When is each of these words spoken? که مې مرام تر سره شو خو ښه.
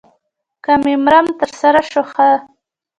که 0.63 0.73
مې 0.83 0.93
مرام 1.05 1.27
تر 1.39 1.49
سره 1.61 1.79
شو 1.89 2.01
خو 2.09 2.11
ښه. 2.11 2.29